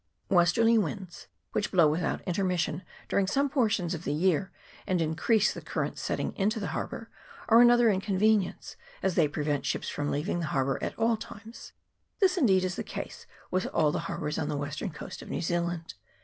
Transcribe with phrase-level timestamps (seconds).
[0.29, 4.51] Westerly winds, which blow without intermission during some portions of the year,
[4.87, 7.11] and increase the current setting into the harbour,
[7.49, 11.73] are another inconvenience, as they prevent ships from leaving the harbour at all times.
[12.19, 15.43] This, indeed, is the case with all the harbours on the western coast of New
[15.43, 15.93] Zealand.